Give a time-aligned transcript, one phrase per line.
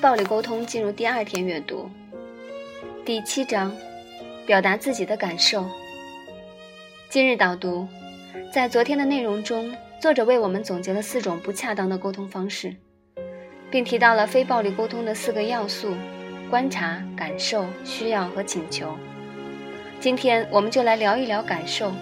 [0.00, 1.90] 暴力沟通进入第二天阅读，
[3.04, 3.74] 第七章，
[4.46, 5.66] 表达自己的感受。
[7.08, 7.88] 今日导读，
[8.52, 12.76] 在昨天的内容中，作者为我们总结了四种不恰当的沟通方式，
[13.72, 15.92] 并提到了非暴力沟通的四个要素：
[16.48, 18.96] 观察、感受、需要和请求。
[19.98, 21.92] 今天我们就来聊一聊感受。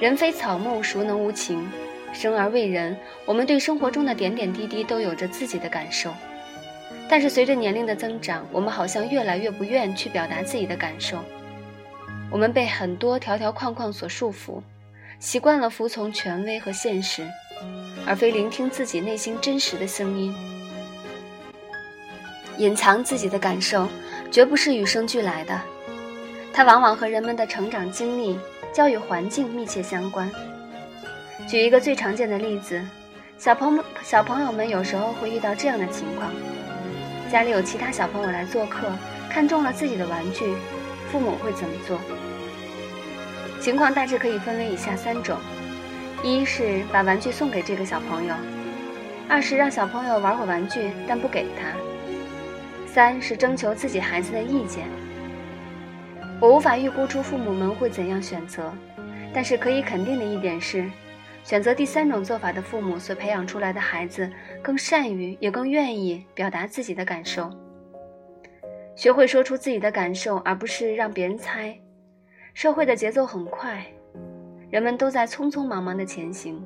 [0.00, 1.64] 人非草木，孰能无情？
[2.12, 6.12] 生而为人，我们对生活中的点点滴滴都有着自己的感受。
[7.08, 11.18] 但是随着年龄的增长，我们好像越来越不愿去表达自己的感受。
[12.30, 14.62] 我们被很多条条框框所束缚，
[15.18, 17.26] 习惯了服从权威和现实，
[18.06, 20.34] 而非聆听自己内心真实的声音。
[22.56, 23.86] 隐藏自己的感受，
[24.30, 25.60] 绝不是与生俱来的，
[26.52, 28.38] 它往往和人们的成长经历、
[28.72, 30.30] 教育环境密切相关。
[31.48, 32.80] 举一个最常见的例子，
[33.36, 36.30] 小朋友小朋友们有时候会遇到这样的情况：
[37.32, 38.86] 家里有其他小朋友来做客，
[39.30, 40.52] 看中了自己的玩具，
[41.10, 41.98] 父母会怎么做？
[43.58, 45.38] 情况大致可以分为以下三种：
[46.22, 48.34] 一是把玩具送给这个小朋友；
[49.30, 51.70] 二是让小朋友玩会玩具但不给他；
[52.86, 54.84] 三是征求自己孩子的意见。
[56.38, 58.70] 我无法预估出父母们会怎样选择，
[59.32, 60.84] 但是可以肯定的一点是。
[61.44, 64.30] 选择第三种做法的父母所培养出来的孩子，
[64.62, 67.50] 更善于也更愿意表达自己的感受，
[68.94, 71.76] 学会说出自己的感受，而不是让别人猜。
[72.54, 73.84] 社会的节奏很快，
[74.70, 76.64] 人们都在匆匆忙忙的前行，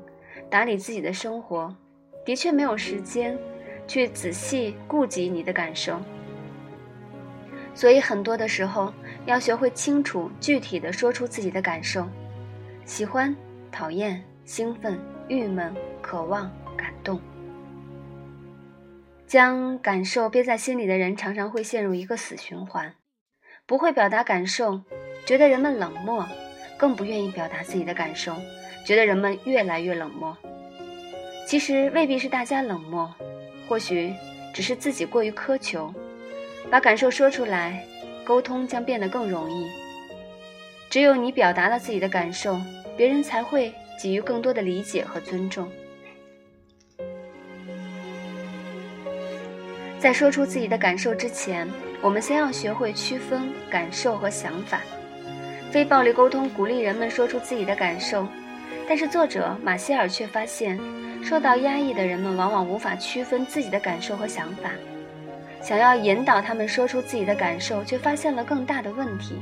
[0.51, 1.75] 打理自己的生活，
[2.25, 3.39] 的确没有时间
[3.87, 5.99] 去仔细顾及你的感受。
[7.75, 8.93] 所以很多的时候，
[9.25, 12.07] 要学会清楚具体的说出自己的感受，
[12.85, 13.35] 喜欢，
[13.73, 14.23] 讨厌。
[14.47, 17.21] 兴奋、郁闷、渴望、感动，
[19.27, 22.95] 将感受憋在心里的人，常常会陷入一个死循环，
[23.67, 24.81] 不会表达感受，
[25.27, 26.25] 觉得人们冷漠，
[26.79, 28.37] 更不愿意表达自己的感受，
[28.85, 30.37] 觉得人们越来越冷漠。
[31.45, 33.13] 其实未必是大家冷漠，
[33.69, 34.15] 或许
[34.55, 35.93] 只是自己过于苛求。
[36.71, 37.85] 把感受说出来，
[38.25, 39.69] 沟通将变得更容易。
[40.89, 42.57] 只有你表达了自己的感受，
[42.97, 43.75] 别人才会。
[44.01, 45.69] 给予更多的理解和尊重。
[49.99, 51.69] 在说出自己的感受之前，
[52.01, 54.81] 我们先要学会区分感受和想法。
[55.71, 58.27] 非暴力沟通鼓励人们说出自己的感受，
[58.89, 60.79] 但是作者马歇尔却发现，
[61.25, 64.71] 受到压抑的人们往往无法区分自己的感受和想法。
[65.61, 69.41] 想要引导他们说出自己的感受，却发现了更大的问题：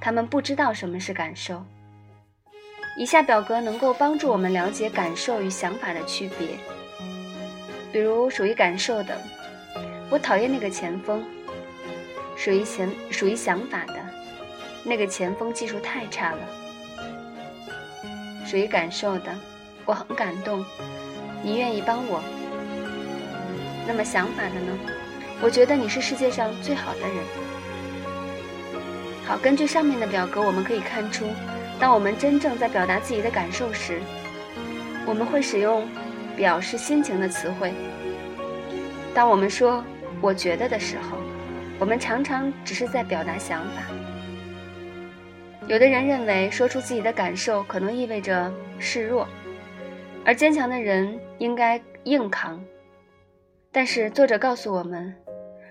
[0.00, 1.64] 他们不知道什么是感受。
[2.96, 6.58] 以下表格能够帮助我们了解感受与想法的区别。
[7.90, 9.16] 比如，属于感受的，
[10.10, 11.20] 我讨厌那个前锋；
[12.36, 13.94] 属于想属于想法的，
[14.82, 16.40] 那个前锋技术太差了；
[18.46, 19.34] 属于感受的，
[19.84, 20.64] 我很感动，
[21.42, 22.22] 你愿意帮我。
[23.86, 24.78] 那么想法的呢？
[25.42, 27.16] 我觉得你是世界上最好的人。
[29.26, 31.26] 好，根据上面的表格，我们可以看出。
[31.80, 34.00] 当我们真正在表达自己的感受时，
[35.06, 35.86] 我们会使用
[36.36, 37.72] 表示心情的词汇。
[39.14, 39.84] 当我们说
[40.22, 41.18] “我觉得”的时候，
[41.78, 43.82] 我们常常只是在表达想法。
[45.66, 49.26] 有的人认为说出自己的感受可能意味着示弱，
[50.24, 52.62] 而坚强的人应该硬扛。
[53.70, 55.14] 但是作者告诉我们，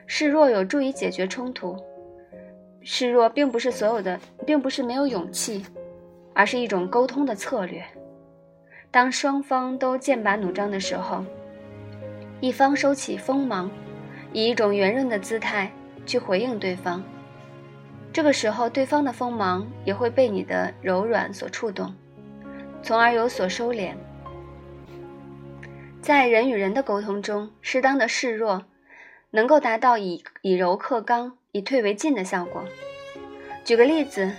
[0.08, 1.78] 示弱有助于解决冲突。
[2.84, 5.66] 示弱并不是所有的，并不是没有勇气。
[6.34, 7.84] 而是一种沟通的策略。
[8.90, 11.24] 当双方都剑拔弩张的时候，
[12.40, 13.72] 一方收起锋芒，
[14.34, 15.72] 以一种圆润的姿态
[16.06, 17.04] 去回应对方。
[18.12, 21.96] 这个时候，对方的锋芒也会被你的柔软所触动，
[22.84, 23.94] 从而有所收敛。
[26.02, 28.66] 在人与人的沟通中，适当的示弱，
[29.30, 32.66] 能够达到以以柔克刚、以退为进的效果。
[33.64, 34.30] 举个例子。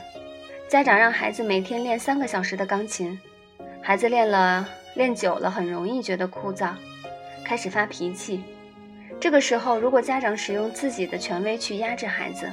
[0.73, 3.21] 家长让孩子每天练三个小时的钢琴，
[3.83, 6.71] 孩子练了练久了，很容易觉得枯燥，
[7.45, 8.43] 开始发脾气。
[9.21, 12.51] 这个时候，如果家长使用自己的权威去压制孩子，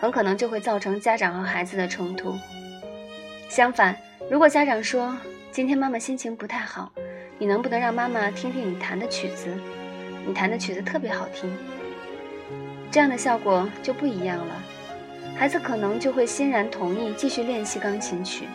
[0.00, 2.36] 很可能就会造成家长和孩子的冲突。
[3.48, 3.96] 相反，
[4.28, 5.16] 如果家长说
[5.52, 6.90] ：“今天妈妈心情不太好，
[7.38, 9.46] 你能不能让妈妈听听你弹的曲子？
[10.26, 11.56] 你弹的曲子特别好听。”
[12.90, 14.60] 这样的效果就不一样了。
[15.36, 18.46] 孩子可能就会欣然同意继续练习钢琴曲。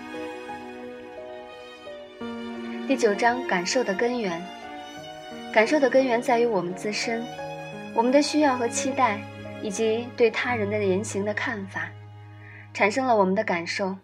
[2.87, 4.41] 第九章：感受的根源。
[5.51, 7.23] 感受的根源在于我们自身。
[7.93, 9.19] 我们的需要和期待，
[9.61, 11.89] 以及对他人的言行的看法，
[12.73, 13.95] 产生了我们的感受。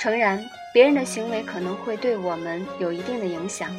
[0.00, 0.44] 诚然，
[0.74, 3.70] 别人的行为可能会对我们有一定的影响，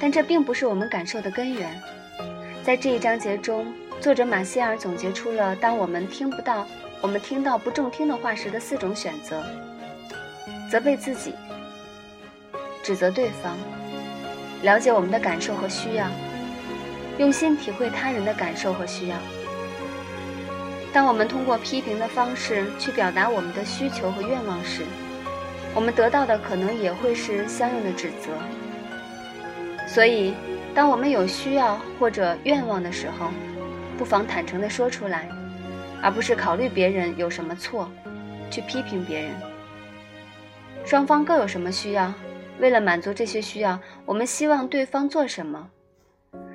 [0.00, 1.70] 但这并不是我们感受的根源。
[2.64, 6.66] 在这一章节中，作者马歇尔总结出了当我们听不到、
[7.02, 9.44] 我们听到不中听的话时的四种选择：
[10.70, 11.34] 责备自己、
[12.82, 13.56] 指责对方、
[14.62, 16.08] 了解我们的感受和需要。
[17.18, 19.16] 用心体会他人的感受和需要。
[20.92, 24.82] 当我们通过批评的方式去表达我们的需求和愿望时，
[25.74, 28.32] 我们得到的可能也会是相应的指责。
[29.86, 30.34] 所以，
[30.74, 33.30] 当我们有需要或者愿望的时候，
[33.96, 35.28] 不妨坦诚地说出来，
[36.06, 37.90] 而不是考虑别人有什么错，
[38.48, 39.32] 去批评别人。
[40.84, 42.14] 双方各有什么需要，
[42.60, 45.68] 为了满足这些需要，我们希望对方做什么。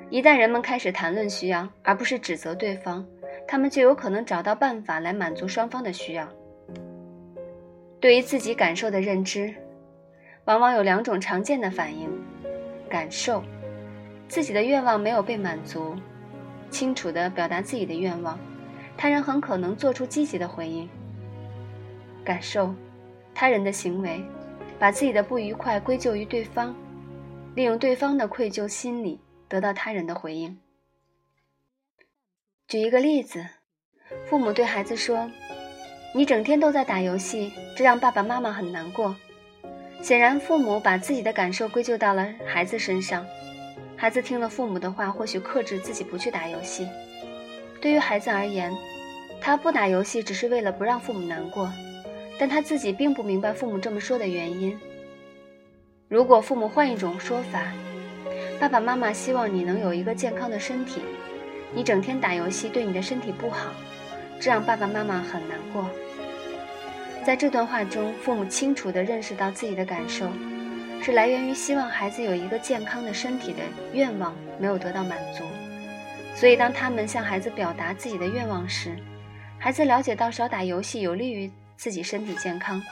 [0.08, 3.04] 一旦人们开始谈论需要，而不是指责对方，
[3.46, 6.26] 他们就有可能找到办法来满足双方的需要。
[8.00, 9.54] 对于自己感受的认知，
[10.46, 12.08] 往往有两种常见的反应：
[12.88, 13.44] 感受，
[14.28, 15.94] 自己的愿望没有被满足，
[16.70, 18.38] 清楚地表达自己的愿望，
[19.02, 20.86] 他人很可能做出积极的回应；
[22.24, 22.72] 感受，
[23.34, 24.24] 他人的行为，
[24.78, 26.72] 把自己的不愉快归咎于对方，
[27.56, 29.18] 利用对方的愧疚心理。
[29.48, 30.56] 得到他人的回应。
[32.68, 33.44] 举一个例子，
[34.30, 35.28] 父母对孩子说
[36.14, 39.16] ：“你整天都在打游戏，这让爸爸妈妈很难过。”
[40.00, 43.26] 显然，父母把自己的感受归咎到了孩子身上。
[43.96, 46.86] 孩子听了父母的话，或许克制自己不去打游戏。
[47.82, 48.72] 对于孩子而言，
[49.40, 51.68] 他不打游戏只是为了不让父母难过，
[52.38, 54.78] 但他自己并不明白父母这么说的原因。
[56.08, 57.72] 如果父母换一种说法，
[58.60, 61.02] 爸爸妈妈希望你能有一个健康的身体，
[61.74, 63.72] 你整天打游戏对你的身体不好，
[64.38, 65.84] 这让爸爸妈妈很难过。
[67.24, 70.28] 在这段话中，父母清楚地认识到自己的感受，
[71.02, 73.58] 是来源于希望孩子有一个健康的身体的
[73.92, 75.42] 愿望没有得到满足，
[76.34, 78.96] 所以当他们向孩子表达自己的愿望时，
[79.58, 82.82] 孩子了解到少打游戏有利于自己身体健康，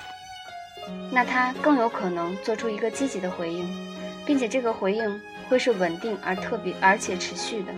[1.12, 3.68] 那他更有可能做出一个积极的回应，
[4.24, 5.20] 并且这个回应。
[5.48, 7.72] 会是稳定而特别，而且持续的。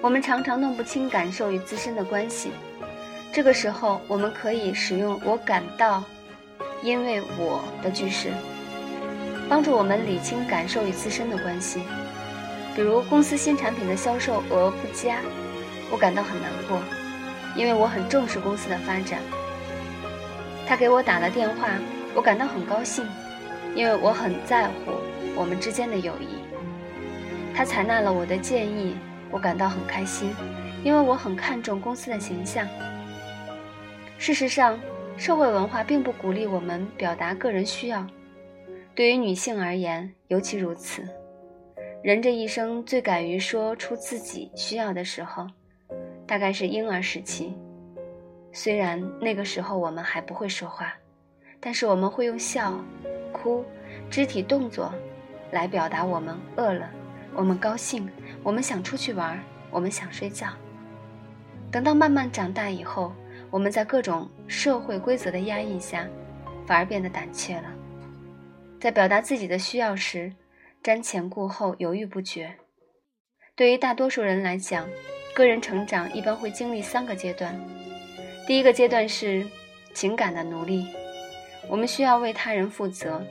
[0.00, 2.50] 我们常常弄不清感受与自身的关系，
[3.32, 6.02] 这个时候我们可以使用“我感到”，
[6.82, 8.32] 因为我的句式，
[9.48, 11.82] 帮助我们理清感受与自身的关系。
[12.78, 15.18] 比如，公司新产品的销售额不佳，
[15.90, 16.80] 我感到很难过，
[17.56, 19.18] 因为我很重视公司的发展。
[20.64, 21.70] 他给我打了电话，
[22.14, 23.04] 我感到很高兴，
[23.74, 24.92] 因为我很在乎。
[25.34, 26.38] 我们之间的友谊。
[27.52, 28.96] 他采纳了我的建议，
[29.32, 30.32] 我感到很开心，
[30.84, 32.64] 因为我很看重公司的形象。
[34.18, 34.78] 事实上，
[35.16, 38.06] 社会文化并不鼓励我们表达个人需要，
[38.94, 41.02] 对于女性而言尤其如此。
[42.02, 45.46] 人这一生最敢于说出自己需要的时候，
[46.26, 47.52] 大概是婴儿时期。
[48.52, 50.94] 虽然那个时候我们还不会说话，
[51.58, 52.78] 但是我们会用笑、
[53.32, 53.64] 哭、
[54.10, 54.92] 肢体动作。
[55.50, 56.90] 来表达我们饿了，
[57.34, 58.06] 我们高兴，
[58.42, 60.46] 我们想出去玩，我们想睡觉。
[61.70, 63.14] 等到慢慢长大以后，
[63.50, 66.06] 我们在各种社会规则的压抑下，
[66.66, 67.72] 反而变得胆怯了，
[68.78, 70.30] 在表达自己的需要时，
[70.88, 72.50] 瞻前顾后，犹豫不决。
[73.54, 74.88] 对于大多数人来讲，
[75.34, 77.54] 个人成长一般会经历三个阶段。
[78.46, 79.46] 第一个阶段是
[79.92, 80.86] 情感的奴隶，
[81.68, 83.22] 我们需要为他人负责。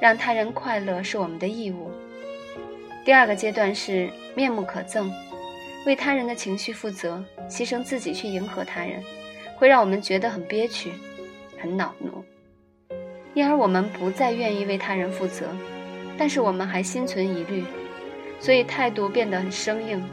[0.00, 1.88] 让他人快乐是我们的义务。
[3.04, 5.08] 第二个阶段是面目可憎，
[5.86, 9.00] 为他人的情绪负责，牺牲自己去迎合他人，
[9.56, 10.90] 会让我们觉得很憋屈、
[11.60, 12.24] 很恼怒，
[13.34, 15.46] 因而我们不再愿意为他人负责。
[16.18, 17.64] 但是我们还心存疑虑，
[18.40, 20.04] 所以态度变得很生硬。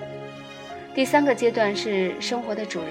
[0.93, 2.89] 第三个阶段是生活的主人，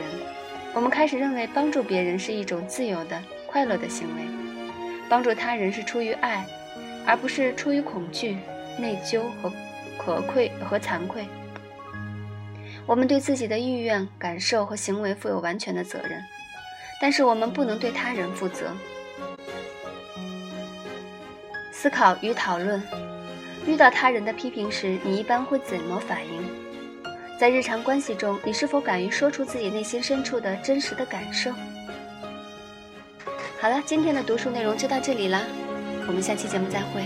[0.75, 4.23] 我们开始认为帮助别人是一种自由的、快乐的行为，
[5.09, 6.45] 帮助他人是出于爱。
[7.07, 8.39] 而不是出于恐惧、
[8.79, 9.53] 内疚和
[9.99, 11.27] 可愧和惭愧。
[12.87, 16.19] 我们对自己的意愿、感受和行为负有完全的责任，
[17.03, 18.75] 但是我们不能对他人负责。
[21.85, 22.83] 思考与讨论：
[23.67, 26.43] 遇到他人的批评时，你一般会怎么反应？
[27.39, 31.53] 在日常关系中，你是否敢于说出自己内心深处的真实的感受？
[33.61, 35.43] 好了，今天的读书内容就到这里了。
[36.07, 37.03] 我们下期节目再会。